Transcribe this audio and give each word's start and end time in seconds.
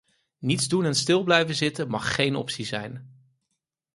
Niets 0.39 0.67
doen 0.67 0.85
en 0.85 0.95
stil 0.95 1.23
blijven 1.23 1.55
zitten 1.55 1.89
mag 1.89 2.15
geen 2.15 2.35
optie 2.35 2.65
zijn. 2.65 3.13